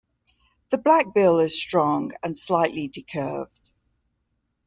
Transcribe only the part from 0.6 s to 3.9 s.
The black bill is strong and slightly decurved.